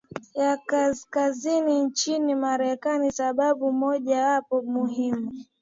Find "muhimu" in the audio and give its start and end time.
4.61-5.31